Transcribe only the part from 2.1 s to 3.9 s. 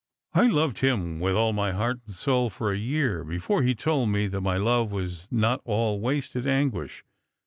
soul for a year before he